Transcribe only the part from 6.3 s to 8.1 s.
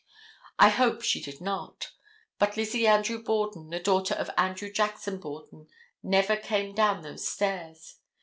came down those stairs.